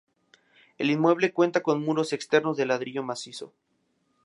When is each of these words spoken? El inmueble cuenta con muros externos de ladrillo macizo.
El 0.79 0.89
inmueble 0.89 1.31
cuenta 1.31 1.61
con 1.61 1.83
muros 1.85 2.11
externos 2.11 2.57
de 2.57 2.65
ladrillo 2.65 3.03
macizo. 3.03 3.53